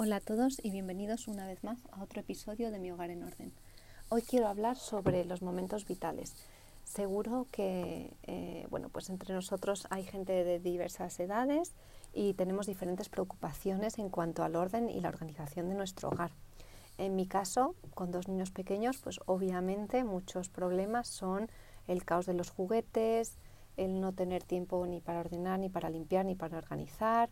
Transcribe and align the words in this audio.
Hola 0.00 0.16
a 0.16 0.20
todos 0.20 0.60
y 0.62 0.70
bienvenidos 0.70 1.26
una 1.26 1.44
vez 1.44 1.64
más 1.64 1.80
a 1.90 2.04
otro 2.04 2.20
episodio 2.20 2.70
de 2.70 2.78
Mi 2.78 2.92
Hogar 2.92 3.10
en 3.10 3.24
Orden. 3.24 3.52
Hoy 4.10 4.22
quiero 4.22 4.46
hablar 4.46 4.76
sobre 4.76 5.24
los 5.24 5.42
momentos 5.42 5.88
vitales. 5.88 6.36
Seguro 6.84 7.48
que, 7.50 8.14
eh, 8.22 8.68
bueno, 8.70 8.90
pues 8.90 9.10
entre 9.10 9.34
nosotros 9.34 9.88
hay 9.90 10.04
gente 10.04 10.44
de 10.44 10.60
diversas 10.60 11.18
edades 11.18 11.72
y 12.14 12.34
tenemos 12.34 12.68
diferentes 12.68 13.08
preocupaciones 13.08 13.98
en 13.98 14.08
cuanto 14.08 14.44
al 14.44 14.54
orden 14.54 14.88
y 14.88 15.00
la 15.00 15.08
organización 15.08 15.68
de 15.68 15.74
nuestro 15.74 16.10
hogar. 16.10 16.30
En 16.96 17.16
mi 17.16 17.26
caso, 17.26 17.74
con 17.94 18.12
dos 18.12 18.28
niños 18.28 18.52
pequeños, 18.52 18.98
pues 18.98 19.18
obviamente 19.26 20.04
muchos 20.04 20.48
problemas 20.48 21.08
son 21.08 21.50
el 21.88 22.04
caos 22.04 22.26
de 22.26 22.34
los 22.34 22.50
juguetes, 22.50 23.36
el 23.76 24.00
no 24.00 24.12
tener 24.12 24.44
tiempo 24.44 24.86
ni 24.86 25.00
para 25.00 25.18
ordenar, 25.18 25.58
ni 25.58 25.68
para 25.68 25.90
limpiar, 25.90 26.24
ni 26.24 26.36
para 26.36 26.58
organizar, 26.58 27.30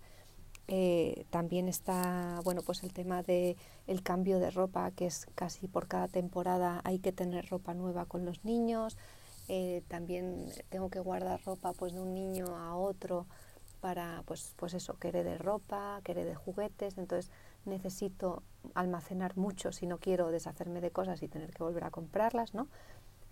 eh, 0.68 1.26
también 1.30 1.68
está 1.68 2.40
bueno 2.44 2.62
pues 2.62 2.82
el 2.82 2.92
tema 2.92 3.22
de 3.22 3.56
el 3.86 4.02
cambio 4.02 4.40
de 4.40 4.50
ropa 4.50 4.90
que 4.90 5.06
es 5.06 5.26
casi 5.34 5.68
por 5.68 5.86
cada 5.86 6.08
temporada 6.08 6.80
hay 6.84 6.98
que 6.98 7.12
tener 7.12 7.48
ropa 7.48 7.74
nueva 7.74 8.06
con 8.06 8.24
los 8.24 8.44
niños. 8.44 8.96
Eh, 9.48 9.82
también 9.88 10.46
tengo 10.70 10.90
que 10.90 10.98
guardar 10.98 11.40
ropa 11.44 11.72
pues 11.72 11.92
de 11.92 12.00
un 12.00 12.14
niño 12.14 12.56
a 12.56 12.74
otro 12.76 13.26
para 13.80 14.22
pues 14.26 14.54
pues 14.56 14.74
eso 14.74 14.94
que 14.98 15.12
de 15.12 15.38
ropa 15.38 16.00
que 16.02 16.14
de 16.14 16.34
juguetes. 16.34 16.98
Entonces 16.98 17.30
necesito 17.64 18.42
almacenar 18.74 19.36
mucho 19.36 19.72
si 19.72 19.86
no 19.86 19.98
quiero 19.98 20.30
deshacerme 20.30 20.80
de 20.80 20.90
cosas 20.90 21.22
y 21.22 21.28
tener 21.28 21.52
que 21.52 21.62
volver 21.62 21.84
a 21.84 21.90
comprarlas 21.90 22.54
no 22.54 22.68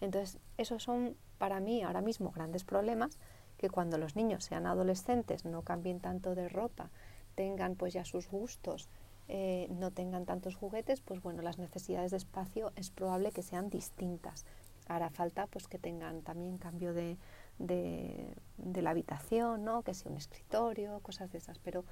entonces 0.00 0.38
esos 0.58 0.82
son 0.82 1.16
para 1.38 1.60
mí 1.60 1.82
ahora 1.82 2.00
mismo 2.00 2.30
grandes 2.30 2.64
problemas 2.64 3.18
que 3.56 3.70
cuando 3.70 3.96
los 3.96 4.16
niños 4.16 4.44
sean 4.44 4.66
adolescentes 4.66 5.44
no 5.44 5.62
cambien 5.62 6.00
tanto 6.00 6.34
de 6.34 6.48
ropa 6.48 6.90
tengan 7.34 7.76
pues 7.76 7.92
ya 7.92 8.04
sus 8.04 8.28
gustos, 8.28 8.88
eh, 9.28 9.68
no 9.70 9.90
tengan 9.90 10.26
tantos 10.26 10.54
juguetes, 10.54 11.00
pues 11.00 11.22
bueno, 11.22 11.42
las 11.42 11.58
necesidades 11.58 12.10
de 12.10 12.18
espacio 12.18 12.72
es 12.76 12.90
probable 12.90 13.32
que 13.32 13.42
sean 13.42 13.70
distintas. 13.70 14.44
Hará 14.86 15.08
falta 15.08 15.46
pues 15.46 15.66
que 15.66 15.78
tengan 15.78 16.22
también 16.22 16.58
cambio 16.58 16.92
de, 16.92 17.16
de, 17.58 18.82
la 18.82 18.90
habitación, 18.90 19.64
¿no? 19.64 19.82
que 19.82 19.94
sea 19.94 20.10
un 20.10 20.18
escritorio, 20.18 21.00
cosas 21.00 21.32
de 21.32 21.38
esas, 21.38 21.58
pero 21.58 21.84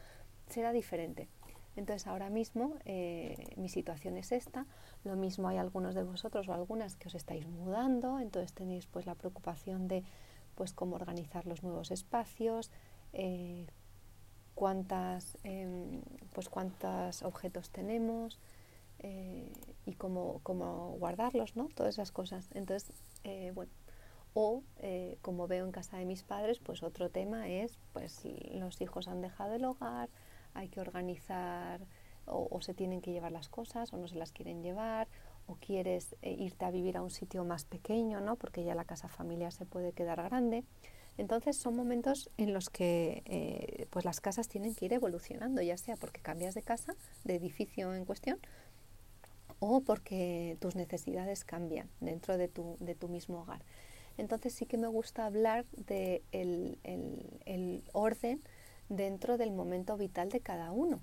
será 0.49 0.73
diferente. 0.73 1.29
Entonces 1.75 2.07
ahora 2.07 2.29
mismo 2.29 2.75
eh, 2.85 3.55
mi 3.57 3.71
situación 3.71 4.19
es 4.19 4.31
esta, 4.31 4.67
lo 5.05 5.17
mismo 5.17 5.49
hay 5.49 5.57
algunos 5.57 5.95
de 5.95 6.03
vosotros 6.03 6.47
o 6.49 6.53
algunas 6.53 6.97
que 6.97 7.09
os 7.09 7.15
estáis 7.15 7.47
mudando, 7.47 8.21
entonces 8.21 8.53
tenéis 8.53 8.87
pues 8.87 9.07
la 9.07 9.15
preocupación 9.15 9.89
de 9.89 10.05
pues 10.55 10.75
cómo 10.75 10.97
organizar 10.97 11.47
los 11.47 11.63
nuevos 11.63 11.91
espacios, 11.91 12.71
eh, 13.15 13.67
cuántas, 14.55 15.39
em, 15.45 16.03
pues 16.33 16.49
cuántos 16.49 17.23
objetos 17.23 17.71
tenemos 17.71 18.39
eh, 19.01 19.53
y 19.87 19.95
cómo, 19.95 20.41
cómo, 20.43 20.97
guardarlos, 20.99 21.57
¿no? 21.57 21.69
Todas 21.75 21.95
esas 21.95 22.13
cosas. 22.13 22.49
Entonces, 22.55 22.95
eh, 23.25 23.53
bueno, 23.55 23.73
o 24.35 24.63
eh, 24.79 25.19
como 25.23 25.47
veo 25.49 25.65
en 25.65 25.73
casa 25.73 25.99
de 25.99 26.05
mis 26.05 26.23
padres, 26.23 26.59
pues 26.61 26.83
otro 26.83 27.11
tema 27.11 27.49
es, 27.49 27.79
pues 27.93 28.23
los 28.55 28.81
hijos 28.81 29.09
han 29.09 29.21
dejado 29.21 29.55
el 29.55 29.65
hogar, 29.65 30.09
hay 30.55 30.69
que 30.69 30.81
organizar 30.81 31.81
o, 32.27 32.49
o 32.51 32.63
se 32.63 32.75
tienen 32.75 33.01
que 33.01 33.13
llevar 33.13 33.33
las 33.33 33.49
cosas 33.49 33.93
o 33.93 33.97
no 33.97 34.09
se 34.09 34.17
las 34.17 34.33
quieren 34.33 34.63
llevar 34.63 35.09
o 35.47 35.57
quieres 35.57 36.15
irte 36.23 36.65
a 36.65 36.71
vivir 36.71 36.97
a 36.97 37.03
un 37.03 37.11
sitio 37.11 37.45
más 37.45 37.65
pequeño, 37.65 38.21
¿no? 38.21 38.37
Porque 38.37 38.63
ya 38.65 38.75
la 38.75 38.85
casa 38.85 39.09
familiar 39.09 39.53
se 39.53 39.67
puede 39.67 39.93
quedar 39.93 40.23
grande. 40.23 40.65
Entonces 41.19 41.57
son 41.57 41.77
momentos 41.77 42.31
en 42.39 42.55
los 42.55 42.71
que 42.71 43.23
eh, 43.27 43.87
pues 43.91 44.05
las 44.05 44.21
casas 44.21 44.49
tienen 44.49 44.75
que 44.75 44.87
ir 44.87 44.93
evolucionando, 44.93 45.61
ya 45.61 45.77
sea 45.77 45.97
porque 45.97 46.21
cambias 46.21 46.55
de 46.55 46.63
casa, 46.63 46.95
de 47.25 47.37
edificio 47.37 47.95
en 47.95 48.05
cuestión, 48.05 48.39
o 49.59 49.83
porque 49.83 50.57
tus 50.61 50.75
necesidades 50.75 51.45
cambian 51.45 51.89
dentro 52.01 52.39
de 52.39 52.49
tu, 52.49 52.77
de 52.81 52.95
tu 52.95 53.09
mismo 53.09 53.43
hogar. 53.43 53.63
Entonces 54.17 54.55
sí 54.55 54.67
que 54.67 54.79
me 54.79 54.89
gusta 54.89 55.27
hablar 55.27 55.65
del 55.77 56.23
de 56.33 57.33
el, 57.45 57.85
orden 57.93 58.43
dentro 58.89 59.39
del 59.39 59.53
momento 59.53 59.97
vital 59.97 60.31
de 60.31 60.41
cada 60.41 60.73
uno. 60.73 61.01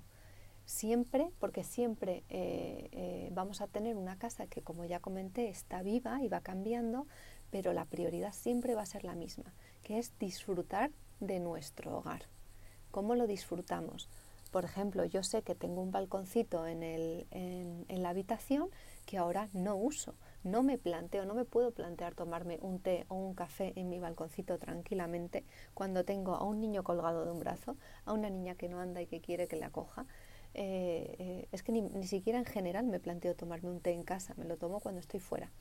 Siempre, 0.64 1.30
porque 1.40 1.64
siempre 1.64 2.22
eh, 2.28 2.88
eh, 2.92 3.28
vamos 3.32 3.60
a 3.60 3.66
tener 3.66 3.96
una 3.96 4.16
casa 4.16 4.46
que, 4.46 4.62
como 4.62 4.84
ya 4.84 5.00
comenté, 5.00 5.48
está 5.48 5.82
viva 5.82 6.22
y 6.22 6.28
va 6.28 6.40
cambiando, 6.40 7.08
pero 7.50 7.72
la 7.72 7.86
prioridad 7.86 8.32
siempre 8.32 8.76
va 8.76 8.82
a 8.82 8.86
ser 8.86 9.02
la 9.02 9.16
misma 9.16 9.52
que 9.82 9.98
es 9.98 10.12
disfrutar 10.18 10.90
de 11.20 11.40
nuestro 11.40 11.96
hogar. 11.96 12.22
¿Cómo 12.90 13.14
lo 13.14 13.26
disfrutamos? 13.26 14.08
Por 14.50 14.64
ejemplo, 14.64 15.04
yo 15.04 15.22
sé 15.22 15.42
que 15.42 15.54
tengo 15.54 15.80
un 15.80 15.92
balconcito 15.92 16.66
en, 16.66 16.82
el, 16.82 17.26
en, 17.30 18.02
la 18.02 18.08
habitación 18.08 18.68
que 19.06 19.16
ahora 19.16 19.48
no 19.52 19.76
uso. 19.76 20.14
No 20.42 20.62
me 20.64 20.76
planteo, 20.76 21.24
no 21.24 21.34
me 21.34 21.44
puedo 21.44 21.70
plantear 21.70 22.14
tomarme 22.14 22.58
un 22.60 22.80
té 22.80 23.04
o 23.08 23.14
un 23.14 23.34
café 23.34 23.72
en 23.76 23.88
mi 23.88 24.00
balconcito 24.00 24.58
tranquilamente 24.58 25.44
cuando 25.72 26.04
tengo 26.04 26.34
a 26.34 26.42
un 26.42 26.60
niño 26.60 26.82
colgado 26.82 27.24
de 27.24 27.30
un 27.30 27.38
brazo, 27.38 27.76
a 28.04 28.12
una 28.12 28.28
niña 28.28 28.56
que 28.56 28.68
no 28.68 28.80
anda 28.80 29.00
y 29.00 29.06
que 29.06 29.20
quiere 29.20 29.46
que 29.46 29.56
la 29.56 29.70
coja. 29.70 30.06
Eh, 30.54 31.14
eh, 31.18 31.48
es 31.52 31.62
que 31.62 31.70
ni, 31.70 31.82
ni 31.82 32.08
siquiera 32.08 32.38
en 32.38 32.44
general 32.44 32.86
me 32.86 32.98
planteo 32.98 33.36
tomarme 33.36 33.70
un 33.70 33.80
té 33.80 33.92
en 33.92 34.02
casa, 34.02 34.34
me 34.36 34.46
lo 34.46 34.56
tomo 34.56 34.80
cuando 34.80 35.00
estoy 35.00 35.20
fuera. 35.20 35.52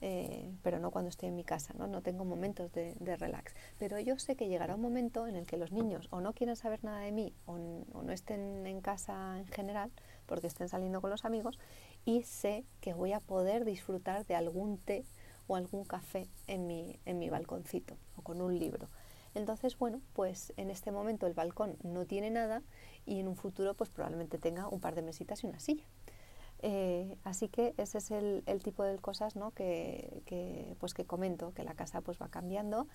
Eh, 0.00 0.52
pero 0.62 0.78
no 0.78 0.92
cuando 0.92 1.08
estoy 1.08 1.28
en 1.28 1.34
mi 1.34 1.42
casa, 1.42 1.74
¿no? 1.76 1.88
no 1.88 2.02
tengo 2.02 2.24
momentos 2.24 2.72
de, 2.72 2.94
relax. 3.16 3.54
Pero 3.78 3.98
yo 3.98 4.18
sé 4.18 4.36
que 4.36 4.48
llegará 4.48 4.76
un 4.76 4.80
momento 4.80 5.26
en 5.26 5.34
el 5.34 5.44
que 5.44 5.56
los 5.56 5.72
niños 5.72 6.06
o 6.10 6.20
no 6.20 6.34
quieran 6.34 6.54
saber 6.54 6.84
nada 6.84 7.00
de 7.00 7.10
mí 7.10 7.34
o, 7.46 7.58
no 7.58 8.12
estén 8.12 8.66
en 8.66 8.80
casa 8.80 9.38
en 9.38 9.46
general 9.48 9.90
porque 10.26 10.46
estén 10.46 10.68
saliendo 10.68 11.00
con 11.00 11.10
los 11.10 11.24
amigos 11.24 11.58
y 12.04 12.22
sé 12.22 12.64
que 12.80 12.94
voy 12.94 13.12
a 13.12 13.20
poder 13.20 13.64
disfrutar 13.64 14.24
de 14.24 14.36
algún 14.36 14.78
té 14.78 15.04
o 15.48 15.56
algún 15.56 15.84
café 15.84 16.28
en 16.46 16.66
mi, 16.66 17.00
en 17.04 17.18
mi 17.18 17.28
balconcito 17.28 17.96
o 18.16 18.22
con 18.22 18.40
un 18.40 18.56
libro. 18.56 18.88
Entonces, 19.34 19.76
bueno, 19.78 20.00
pues 20.14 20.52
en 20.56 20.70
este 20.70 20.90
momento 20.90 21.26
el 21.26 21.34
balcón 21.34 21.76
no 21.82 22.06
tiene 22.06 22.30
nada 22.30 22.62
y 23.04 23.20
en 23.20 23.28
un 23.28 23.36
futuro 23.36 23.74
pues 23.74 23.90
probablemente 23.90 24.38
tenga 24.38 24.68
un 24.68 24.80
par 24.80 24.94
de 24.94 25.02
mesitas 25.02 25.42
y 25.42 25.46
una 25.46 25.60
silla. 25.60 25.84
Eh, 26.60 27.16
así 27.24 27.48
que 27.48 27.74
ese 27.76 27.98
es 27.98 28.10
el, 28.10 28.42
tipo 28.64 28.82
de 28.82 28.98
cosas 28.98 29.36
¿no? 29.36 29.52
que, 29.52 30.74
pues 30.80 30.92
que 30.94 31.04
comento, 31.04 31.52
que 31.54 31.62
la 31.62 31.74
casa 31.74 32.00
pues 32.00 32.18
va 32.20 32.28
cambiando 32.28 32.88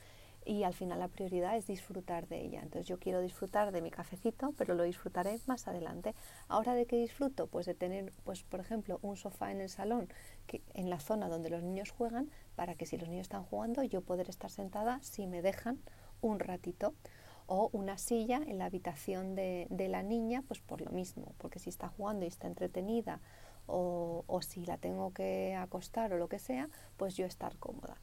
y 0.45 0.63
al 0.63 0.73
final 0.73 0.99
la 0.99 1.07
prioridad 1.07 1.55
es 1.55 1.67
disfrutar 1.67 2.27
de 2.27 2.41
ella. 2.41 2.61
Entonces 2.61 2.87
yo 2.87 2.99
quiero 2.99 3.21
disfrutar 3.21 3.71
de 3.71 3.81
mi 3.81 3.91
cafecito, 3.91 4.53
pero 4.57 4.73
lo 4.73 4.83
disfrutaré 4.83 5.39
más 5.45 5.67
adelante. 5.67 6.15
Ahora 6.49 6.75
de 6.75 6.85
qué 6.85 6.97
disfruto? 6.97 7.47
Pues 7.47 7.65
de 7.65 7.73
tener, 7.73 8.11
pues 8.25 8.43
por 8.43 8.59
ejemplo, 8.59 8.99
un 9.01 9.15
sofá 9.15 9.51
en 9.51 9.61
el 9.61 9.69
salón, 9.69 10.09
que, 10.45 10.61
en 10.73 10.89
la 10.89 10.99
zona 10.99 11.29
donde 11.29 11.49
los 11.49 11.63
niños 11.63 11.91
juegan, 11.91 12.29
para 12.55 12.75
que 12.75 12.85
si 12.85 12.97
los 12.97 13.07
niños 13.07 13.23
están 13.23 13.43
jugando 13.43 13.83
yo 13.83 14.01
poder 14.01 14.29
estar 14.29 14.49
sentada 14.49 14.99
si 15.01 15.27
me 15.27 15.41
dejan 15.41 15.79
un 16.21 16.39
ratito 16.39 16.93
o 17.45 17.69
una 17.73 17.97
silla 17.97 18.41
en 18.45 18.57
la 18.57 18.65
habitación 18.65 19.35
de, 19.35 19.67
de, 19.69 19.87
la 19.89 20.01
niña, 20.01 20.43
pues 20.47 20.61
por 20.61 20.81
lo 20.81 20.91
mismo, 20.91 21.33
porque 21.37 21.59
si 21.59 21.69
está 21.69 21.89
jugando 21.89 22.25
y 22.25 22.29
está 22.29 22.47
entretenida 22.47 23.19
o, 23.67 24.39
si 24.41 24.65
la 24.65 24.77
tengo 24.77 25.13
que 25.13 25.55
acostar 25.55 26.13
o 26.13 26.17
lo 26.17 26.27
que 26.27 26.39
sea, 26.39 26.69
pues 26.97 27.15
yo 27.15 27.25
estar 27.25 27.57
cómoda. 27.57 27.97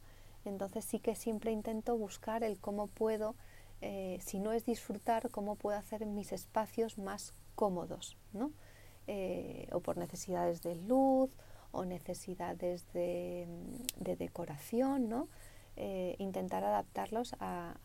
Entonces 0.45 0.85
sí 0.85 0.99
que 0.99 1.15
siempre 1.15 1.51
intento 1.51 1.95
buscar 1.97 2.43
el 2.43 2.59
cómo 2.59 2.87
puedo, 2.87 3.35
eh, 3.81 4.19
si 4.21 4.39
no 4.39 4.53
es 4.53 4.65
disfrutar, 4.65 5.29
cómo 5.29 5.55
puedo 5.55 5.77
hacer 5.77 6.05
mis 6.05 6.31
espacios 6.31 6.97
más 6.97 7.33
cómodos, 7.55 8.17
¿no? 8.33 8.51
Eh, 9.07 9.67
o 9.71 9.81
por 9.81 9.97
necesidades 9.97 10.61
de 10.61 10.75
luz 10.75 11.29
o 11.71 11.85
necesidades 11.85 12.91
de, 12.93 13.47
decoración, 13.97 15.09
¿no? 15.09 15.27
Eh, 15.75 16.15
intentar 16.19 16.63
adaptarlos 16.63 17.35
a, 17.39 17.75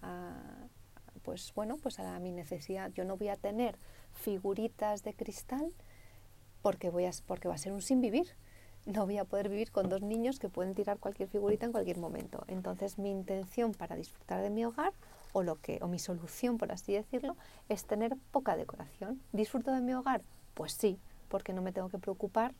pues 1.22 1.52
bueno, 1.54 1.76
pues 1.76 1.98
a 1.98 2.18
mi 2.20 2.32
necesidad. 2.32 2.90
Yo 2.92 3.04
no 3.04 3.16
voy 3.16 3.28
a 3.28 3.36
tener 3.36 3.76
figuritas 4.12 5.02
de 5.02 5.14
cristal 5.14 5.72
porque, 6.66 6.90
voy 6.90 7.04
a, 7.04 7.12
porque 7.28 7.46
va 7.46 7.54
a 7.54 7.58
ser 7.58 7.72
un 7.72 7.80
sin 7.80 8.00
vivir. 8.00 8.26
No 8.86 9.04
voy 9.04 9.18
a 9.18 9.24
poder 9.24 9.48
vivir 9.48 9.70
con 9.70 9.88
dos 9.88 10.02
niños 10.02 10.40
que 10.40 10.48
pueden 10.48 10.74
tirar 10.74 10.98
cualquier 10.98 11.28
figurita 11.28 11.64
en 11.64 11.70
cualquier 11.70 11.96
momento. 11.96 12.42
Entonces 12.48 12.98
mi 12.98 13.08
intención 13.08 13.72
para 13.72 13.94
disfrutar 13.94 14.42
de 14.42 14.50
mi 14.50 14.64
hogar 14.64 14.92
o, 15.32 15.44
lo 15.44 15.60
que, 15.60 15.78
o 15.80 15.86
mi 15.86 16.00
solución, 16.00 16.58
por 16.58 16.72
así 16.72 16.92
decirlo, 16.92 17.36
es 17.68 17.84
tener 17.84 18.16
poca 18.32 18.56
decoración. 18.56 19.22
¿Disfruto 19.32 19.70
de 19.70 19.80
mi 19.80 19.94
hogar? 19.94 20.22
Pues 20.54 20.72
sí, 20.72 20.98
porque 21.28 21.52
no 21.52 21.62
me 21.62 21.70
tengo 21.70 21.88
que 21.88 21.98
preocupar 21.98 22.52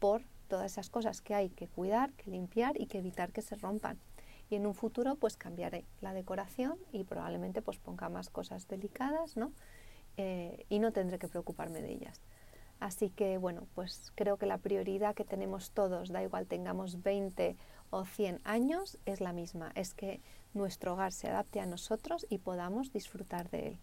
por 0.00 0.22
todas 0.48 0.72
esas 0.72 0.90
cosas 0.90 1.20
que 1.20 1.36
hay 1.36 1.48
que 1.48 1.68
cuidar, 1.68 2.10
que 2.14 2.32
limpiar 2.32 2.76
y 2.80 2.86
que 2.86 2.98
evitar 2.98 3.30
que 3.30 3.40
se 3.40 3.54
rompan. 3.54 4.00
Y 4.50 4.56
en 4.56 4.66
un 4.66 4.74
futuro 4.74 5.14
pues 5.14 5.36
cambiaré 5.36 5.84
la 6.00 6.12
decoración 6.12 6.76
y 6.90 7.04
probablemente 7.04 7.62
pues 7.62 7.78
ponga 7.78 8.08
más 8.08 8.30
cosas 8.30 8.66
delicadas, 8.66 9.36
¿no? 9.36 9.52
Eh, 10.16 10.66
y 10.68 10.80
no 10.80 10.90
tendré 10.90 11.20
que 11.20 11.28
preocuparme 11.28 11.82
de 11.82 11.92
ellas. 11.92 12.20
Así 12.80 13.10
que 13.10 13.38
bueno, 13.38 13.66
pues 13.74 14.12
creo 14.14 14.36
que 14.36 14.46
la 14.46 14.58
prioridad 14.58 15.14
que 15.14 15.24
tenemos 15.24 15.70
todos, 15.70 16.10
da 16.10 16.22
igual 16.22 16.46
tengamos 16.46 17.02
20 17.02 17.56
o 17.90 18.04
100 18.04 18.40
años, 18.44 18.98
es 19.06 19.20
la 19.20 19.32
misma, 19.32 19.72
es 19.74 19.94
que 19.94 20.20
nuestro 20.52 20.94
hogar 20.94 21.12
se 21.12 21.28
adapte 21.28 21.60
a 21.60 21.66
nosotros 21.66 22.26
y 22.28 22.38
podamos 22.38 22.92
disfrutar 22.92 23.50
de 23.50 23.68
él. 23.68 23.78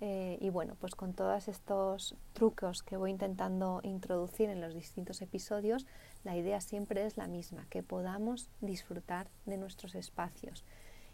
Eh, 0.00 0.38
y 0.40 0.50
bueno, 0.50 0.76
pues 0.80 0.94
con 0.94 1.14
todos 1.14 1.48
estos 1.48 2.16
trucos 2.32 2.82
que 2.82 2.96
voy 2.96 3.10
intentando 3.10 3.80
introducir 3.84 4.50
en 4.50 4.60
los 4.60 4.74
distintos 4.74 5.22
episodios, 5.22 5.86
la 6.24 6.36
idea 6.36 6.60
siempre 6.60 7.06
es 7.06 7.16
la 7.16 7.26
misma, 7.26 7.66
que 7.70 7.82
podamos 7.82 8.50
disfrutar 8.60 9.28
de 9.46 9.56
nuestros 9.56 9.94
espacios 9.94 10.64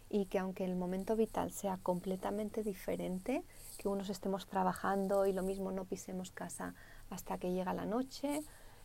y 0.09 0.27
que 0.27 0.39
aunque 0.39 0.65
el 0.65 0.75
momento 0.75 1.15
vital 1.15 1.53
sea 1.53 1.79
completamente 1.83 2.65
diferente, 2.65 3.45
que 3.79 3.89
unos 3.89 4.11
estemos 4.11 4.47
trabajando 4.47 5.25
y 5.25 5.33
lo 5.33 5.43
mismo 5.43 5.71
no 5.71 5.85
pisemos 5.85 6.33
casa 6.33 6.75
hasta 7.11 7.39
que 7.39 7.53
llega 7.53 7.75
la 7.75 7.85
noche 7.85 8.43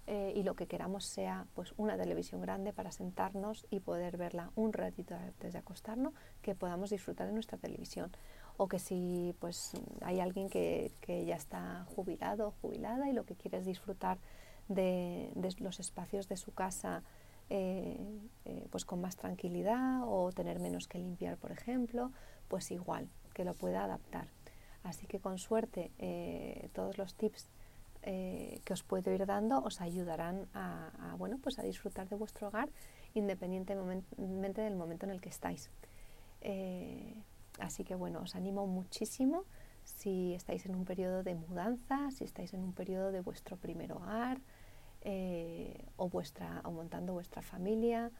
eh, 0.07 0.33
y 0.35 0.43
lo 0.43 0.55
que 0.55 0.67
queramos 0.67 1.05
sea 1.05 1.47
pues 1.55 1.73
una 1.77 1.97
televisión 1.97 2.41
grande 2.41 2.73
para 2.73 2.91
sentarnos 2.91 3.65
y 3.71 3.79
poder 3.79 4.17
verla 4.17 4.51
un 4.55 4.73
ratito 4.73 5.15
antes 5.15 5.53
de 5.53 5.59
acostarnos, 5.59 6.13
que 6.41 6.53
podamos 6.53 6.89
disfrutar 6.89 7.27
de 7.27 7.33
nuestra 7.33 7.57
televisión 7.57 8.11
o 8.57 8.67
que 8.67 8.79
si 8.79 9.35
pues 9.39 9.73
hay 10.01 10.19
alguien 10.19 10.49
que, 10.49 10.91
ya 11.25 11.35
está 11.35 11.85
jubilado 11.95 12.47
o 12.47 12.53
jubilada 12.61 13.09
y 13.09 13.13
lo 13.13 13.25
que 13.25 13.35
quiere 13.35 13.57
es 13.57 13.65
disfrutar 13.65 14.17
de, 14.67 15.31
los 15.59 15.79
espacios 15.79 16.27
de 16.27 16.37
su 16.37 16.53
casa 16.53 17.03
eh, 17.49 17.97
eh, 18.45 18.67
pues 18.71 18.85
con 18.85 19.01
más 19.01 19.15
tranquilidad 19.17 20.01
o 20.05 20.31
tener 20.31 20.59
menos 20.59 20.87
que 20.87 20.97
limpiar, 20.97 21.37
por 21.37 21.51
ejemplo, 21.51 22.11
pues 22.47 22.71
igual, 22.71 23.07
que 23.33 23.45
lo 23.45 23.53
pueda 23.53 23.83
adaptar. 23.83 24.27
Así 24.83 25.05
que 25.05 25.19
con 25.19 25.37
suerte 25.37 25.91
eh, 25.99 26.69
todos 26.73 26.97
los 26.97 27.15
tips 27.15 27.49
que 28.05 28.73
os 28.73 28.83
puedo 28.83 29.11
ir 29.11 29.25
dando 29.25 29.63
os 29.63 29.81
ayudarán 29.81 30.47
a, 30.53 31.15
bueno, 31.17 31.39
pues 31.41 31.57
a 31.57 31.63
disfrutar 31.63 32.07
de 32.07 32.15
vuestro 32.15 32.49
hogar 32.49 32.69
independientemente 33.15 34.61
del 34.61 34.75
momento 34.75 35.07
en 35.07 35.11
el 35.11 35.21
que 35.21 35.29
estáis. 35.29 35.71
Así 37.59 37.83
que 37.83 37.95
bueno, 37.95 38.21
os 38.21 38.35
animo 38.35 38.67
muchísimo 38.67 39.45
si 39.83 40.33
estáis 40.33 40.65
en 40.65 40.75
un 40.75 40.85
periodo 40.85 41.23
de 41.23 41.35
mudanza, 41.35 42.11
si 42.11 42.23
estáis 42.23 42.53
en 42.53 42.61
un 42.61 42.73
periodo 42.73 43.11
de 43.11 43.21
vuestro 43.21 43.55
primer 43.55 43.93
hogar 43.93 44.39
eh, 45.01 45.85
o, 45.95 46.09
vuestra, 46.09 46.61
o 46.65 46.71
montando 46.71 47.13
vuestra 47.13 47.41
familia 47.41 48.11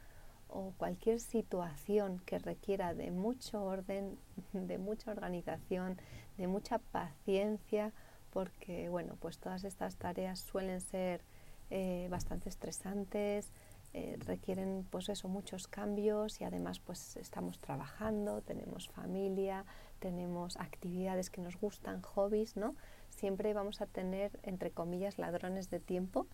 o 0.47 0.73
cualquier 0.77 1.19
situación 1.19 2.21
que 2.25 2.37
requiera 2.37 2.93
de 2.93 3.11
mucho 3.11 3.63
orden, 3.63 4.17
de 4.53 4.77
mucha 4.77 5.11
organización, 5.11 5.97
de 6.37 6.47
mucha 6.47 6.77
paciencia, 6.77 7.91
porque 8.35 8.89
bueno, 8.89 9.15
pues 9.21 9.37
todas 9.37 9.63
estas 9.63 9.95
tareas 9.95 10.39
suelen 10.39 10.81
ser 10.81 11.21
eh, 11.69 12.09
bastante 12.11 12.49
estresantes, 12.49 13.53
eh, 13.93 14.17
requieren 14.25 14.85
pues 14.91 15.07
eso, 15.07 15.29
muchos 15.29 15.69
cambios 15.69 16.41
y 16.41 16.43
además 16.43 16.81
pues 16.81 17.15
estamos 17.15 17.59
trabajando, 17.59 18.41
tenemos 18.41 18.89
familia, 18.89 19.63
tenemos 19.99 20.57
actividades 20.57 21.29
que 21.29 21.39
nos 21.39 21.55
gustan, 21.55 22.01
hobbies, 22.01 22.57
¿no? 22.57 22.75
Siempre 23.09 23.53
vamos 23.53 23.79
a 23.79 23.85
tener, 23.85 24.37
entre 24.43 24.69
comillas, 24.69 25.17
ladrones 25.17 25.69
de 25.69 25.79
tiempo 25.79 26.27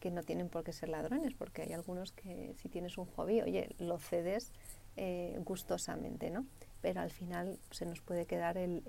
que 0.00 0.10
no 0.10 0.24
tienen 0.24 0.48
por 0.48 0.64
qué 0.64 0.72
ser 0.72 0.88
ladrones, 0.88 1.34
porque 1.34 1.62
hay 1.62 1.72
algunos 1.72 2.10
que 2.10 2.52
si 2.56 2.68
tienes 2.68 2.98
un 2.98 3.06
hobby, 3.06 3.42
oye, 3.42 3.76
lo 3.78 4.00
cedes 4.00 4.50
eh, 4.96 5.38
gustosamente, 5.44 6.30
¿no? 6.30 6.46
Pero 6.84 7.00
al 7.00 7.10
final 7.10 7.58
se 7.70 7.86
nos 7.86 8.02
puede 8.02 8.26
quedar 8.26 8.58
el, 8.58 8.82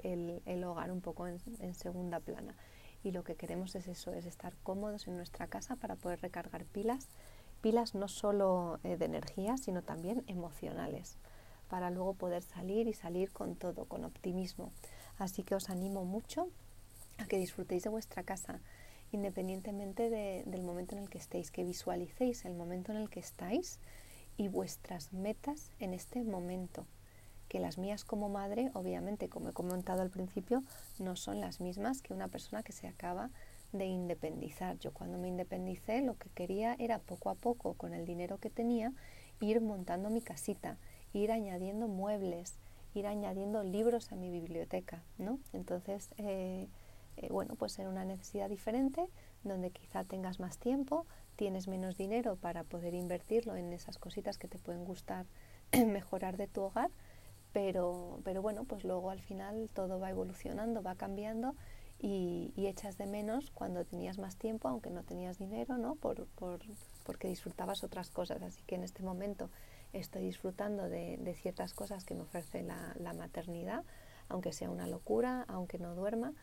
el, 0.45 0.63
hogar 0.65 0.91
un 0.91 0.99
poco 0.99 1.27
en, 1.27 1.39
en 1.61 1.73
segunda 1.73 2.19
plana. 2.19 2.55
Y 3.05 3.11
lo 3.11 3.23
que 3.23 3.35
queremos 3.35 3.73
es 3.75 3.87
eso, 3.87 4.11
es 4.11 4.25
estar 4.25 4.53
cómodos 4.63 5.07
en 5.07 5.15
nuestra 5.15 5.47
casa 5.47 5.77
para 5.77 5.95
poder 5.95 6.19
recargar 6.21 6.65
pilas 6.65 7.07
pilas 7.65 7.95
no 7.95 8.07
solo 8.07 8.79
eh, 8.83 8.95
de 8.95 9.05
energía, 9.05 9.57
sino 9.57 9.81
también 9.81 10.23
emocionales, 10.27 11.17
para 11.67 11.89
luego 11.89 12.13
poder 12.13 12.43
salir 12.43 12.87
y 12.87 12.93
salir 12.93 13.31
con 13.31 13.55
todo, 13.55 13.85
con 13.85 14.05
optimismo. 14.05 14.71
Así 15.17 15.41
que 15.41 15.55
os 15.55 15.71
animo 15.71 16.05
mucho 16.05 16.47
a 17.17 17.25
que 17.25 17.39
disfrutéis 17.39 17.81
de 17.81 17.89
vuestra 17.89 18.21
casa, 18.21 18.59
independientemente 19.11 20.11
del 20.11 20.61
momento 20.61 20.95
en 20.95 21.01
el 21.01 21.09
que 21.09 21.17
estéis, 21.17 21.49
que 21.49 21.63
visualicéis 21.63 22.45
el 22.45 22.53
momento 22.53 22.91
en 22.91 22.99
el 22.99 23.09
que 23.09 23.19
estáis 23.19 23.79
y 24.37 24.47
vuestras 24.47 25.11
metas 25.11 25.71
en 25.79 25.95
este 25.95 26.23
momento. 26.23 26.85
Que 27.47 27.59
las 27.59 27.77
mías 27.77 28.03
como 28.03 28.29
madre, 28.29 28.71
obviamente, 28.73 29.29
como 29.29 29.49
he 29.49 29.53
comentado 29.53 30.01
al 30.01 30.09
principio, 30.09 30.63
no 30.99 31.15
son 31.15 31.41
las 31.41 31.61
mismas 31.61 32.01
que 32.01 32.13
una 32.13 32.27
persona 32.27 32.63
que 32.63 32.71
se 32.71 32.87
acaba 32.87 33.29
de 33.71 33.85
independizar. 33.85 34.77
Yo 34.79 34.91
cuando 34.91 35.17
me 35.17 35.27
independicé 35.27 36.01
lo 36.01 36.17
que 36.17 36.29
quería 36.29 36.75
era 36.79 36.99
poco 36.99 37.29
a 37.29 37.35
poco, 37.35 37.73
con 37.73 37.93
el 37.93 38.05
dinero 38.05 38.39
que 38.39 38.49
tenía, 38.49 38.93
ir 39.39 39.61
montando 39.61 40.09
mi 40.09 40.21
casita, 40.21 40.77
ir 41.13 41.31
añadiendo 41.31 41.87
muebles, 41.87 42.55
ir 42.93 43.07
añadiendo 43.07 43.63
libros 43.63 44.11
a 44.11 44.15
mi 44.15 44.29
biblioteca, 44.31 45.03
¿no? 45.17 45.39
Entonces, 45.53 46.09
eh, 46.17 46.67
eh, 47.17 47.27
bueno, 47.29 47.55
pues 47.55 47.77
era 47.79 47.89
una 47.89 48.05
necesidad 48.05 48.49
diferente, 48.49 49.07
donde 49.43 49.71
quizá 49.71 50.03
tengas 50.03 50.39
más 50.39 50.57
tiempo, 50.57 51.05
tienes 51.35 51.67
menos 51.67 51.97
dinero 51.97 52.35
para 52.37 52.63
poder 52.63 52.93
invertirlo 52.93 53.55
en 53.55 53.73
esas 53.73 53.97
cositas 53.97 54.37
que 54.37 54.47
te 54.47 54.57
pueden 54.57 54.85
gustar 54.85 55.25
mejorar 55.85 56.37
de 56.37 56.47
tu 56.47 56.61
hogar, 56.61 56.89
pero, 57.55 58.19
pero 58.25 58.41
bueno, 58.41 58.65
pues 58.65 58.83
luego 58.83 59.11
al 59.11 59.21
final 59.21 59.69
todo 59.73 59.97
va 59.97 60.09
evolucionando, 60.09 60.83
va 60.83 60.95
cambiando 60.95 61.55
y, 62.01 62.51
echas 62.57 62.97
de 62.97 63.05
menos 63.05 63.49
cuando 63.49 63.85
tenías 63.85 64.17
más 64.17 64.35
tiempo, 64.35 64.67
aunque 64.67 64.89
no 64.89 65.03
tenías 65.03 65.37
dinero, 65.37 65.77
¿no? 65.77 65.95
Por, 65.95 66.25
por, 66.35 66.59
porque 67.05 67.29
disfrutabas 67.29 67.85
otras 67.85 68.09
cosas. 68.09 68.41
Así 68.41 68.61
que 68.63 68.75
en 68.75 68.83
este 68.83 69.03
momento 69.03 69.49
estoy 69.93 70.23
disfrutando 70.23 70.89
de, 70.89 71.15
de 71.15 71.33
ciertas 71.33 71.73
cosas 71.73 72.03
que 72.03 72.13
me 72.13 72.23
ofrece 72.23 72.61
la, 72.61 72.93
la, 72.99 73.13
maternidad, 73.13 73.85
aunque 74.27 74.51
sea 74.51 74.69
una 74.69 74.85
locura, 74.85 75.45
aunque 75.47 75.79
no 75.79 75.95
duerma. 75.95 76.33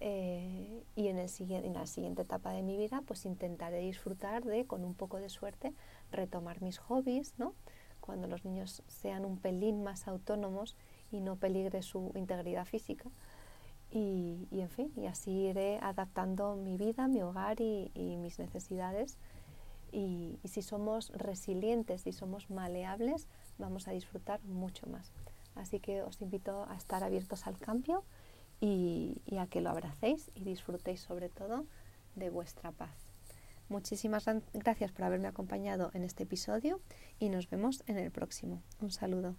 Eh, 0.00 0.82
y 0.96 1.06
en, 1.06 1.18
el, 1.18 1.30
en 1.38 1.74
la 1.74 1.86
siguiente 1.86 2.22
etapa 2.22 2.50
de 2.50 2.62
mi 2.62 2.76
vida, 2.76 3.04
pues 3.06 3.24
intentaré 3.24 3.78
disfrutar 3.78 4.42
de, 4.42 4.66
con 4.66 4.84
un 4.84 4.94
poco 4.94 5.18
de 5.18 5.28
suerte, 5.28 5.72
retomar 6.10 6.60
mis 6.60 6.78
hobbies, 6.78 7.34
¿no? 7.38 7.54
Cuando 8.06 8.28
los 8.28 8.44
niños 8.44 8.82
sean 8.86 9.24
un 9.24 9.36
pelín 9.36 9.82
más 9.82 10.08
autónomos 10.08 10.76
y 11.10 11.20
no 11.20 11.36
peligre 11.36 11.82
su 11.82 12.12
integridad 12.14 12.64
física 12.64 13.10
y, 13.90 14.48
en 14.50 14.68
fin, 14.68 14.92
y 14.96 15.06
así 15.06 15.30
iré 15.30 15.78
adaptando 15.80 16.56
mi 16.56 16.76
vida, 16.76 17.08
mi 17.08 17.22
hogar 17.22 17.60
y, 17.60 17.90
mis 17.94 18.38
necesidades. 18.38 19.18
Y, 19.92 20.38
si 20.44 20.62
somos 20.62 21.10
resilientes 21.10 22.06
y 22.06 22.12
somos 22.12 22.50
maleables, 22.50 23.28
vamos 23.58 23.88
a 23.88 23.92
disfrutar 23.92 24.42
mucho 24.44 24.86
más. 24.86 25.12
Así 25.54 25.80
que 25.80 26.02
os 26.02 26.20
invito 26.20 26.66
a 26.68 26.76
estar 26.76 27.02
abiertos 27.02 27.46
al 27.46 27.58
cambio 27.58 28.04
y, 28.60 29.22
y 29.24 29.38
a 29.38 29.46
que 29.46 29.60
lo 29.60 29.70
abracéis 29.70 30.30
y 30.34 30.44
disfrutéis 30.44 31.00
sobre 31.00 31.28
todo 31.28 31.64
de 32.14 32.28
vuestra 32.30 32.72
paz. 32.72 33.05
Muchísimas 33.68 34.26
gracias 34.52 34.92
por 34.92 35.04
haberme 35.04 35.28
acompañado 35.28 35.90
en 35.94 36.04
este 36.04 36.22
episodio 36.22 36.80
y 37.18 37.28
nos 37.28 37.50
vemos 37.50 37.82
en 37.86 37.98
el 37.98 38.10
próximo. 38.10 38.62
Un 38.80 38.90
saludo. 38.90 39.36